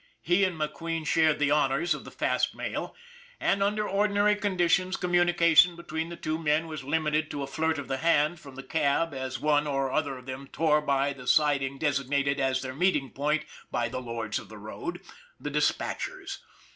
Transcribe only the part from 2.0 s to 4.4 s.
the fast mail, and under or dinary